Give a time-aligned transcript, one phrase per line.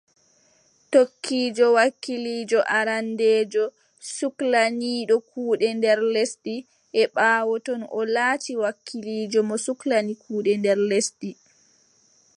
[0.91, 3.65] Tokkiijo wakiiliijo arandeejo
[4.15, 6.55] suklaniiɗo kuuɗe nder lesdi,
[7.01, 11.29] e ɓaawo ton, o laati wakiiliijo mo suklani kuuɗe nder lesdi.